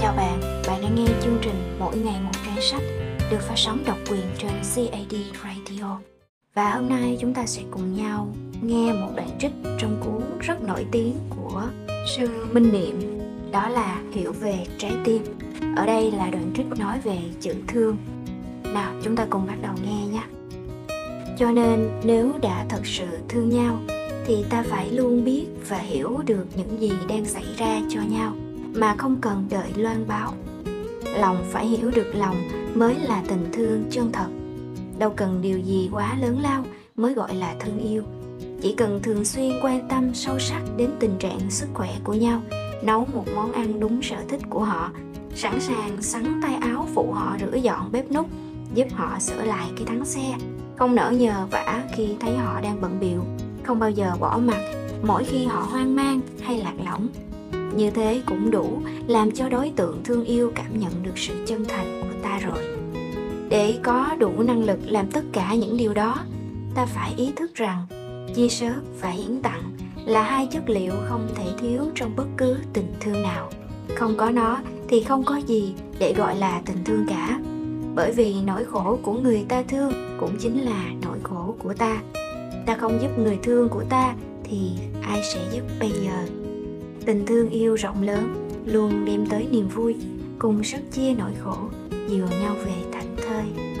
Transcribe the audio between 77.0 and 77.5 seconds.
cả.